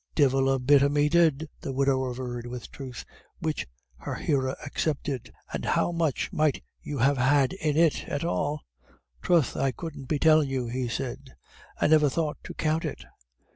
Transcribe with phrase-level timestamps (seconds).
[0.15, 3.05] "Divil a bit of me did," the widow averred, with truth,
[3.37, 3.67] which
[3.97, 5.31] her hearer accepted.
[5.53, 8.63] "And how much might you have had in it at all?"
[9.21, 11.35] "Troth, I couldn't be tellin' you," he said;
[11.79, 13.05] "I never thought to count it.